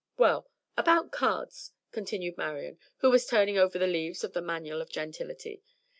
"Well, 0.17 0.49
about 0.75 1.11
cards," 1.11 1.73
continued 1.91 2.35
Marian, 2.35 2.79
who 3.01 3.11
was 3.11 3.27
turning 3.27 3.59
over 3.59 3.77
the 3.77 3.85
leaves 3.85 4.23
of 4.23 4.33
the 4.33 4.41
"Manual 4.41 4.81
of 4.81 4.89
Gentility." 4.89 5.61